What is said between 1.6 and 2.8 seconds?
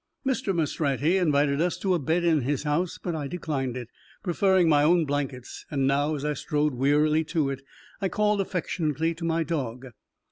us to a bed in his